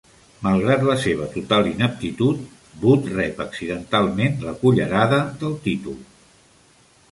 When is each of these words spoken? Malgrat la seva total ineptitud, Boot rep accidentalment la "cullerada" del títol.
Malgrat 0.45 0.85
la 0.85 0.95
seva 1.03 1.27
total 1.33 1.69
ineptitud, 1.71 2.41
Boot 2.85 3.11
rep 3.19 3.45
accidentalment 3.47 4.43
la 4.49 4.57
"cullerada" 4.65 5.23
del 5.45 5.57
títol. 5.69 6.05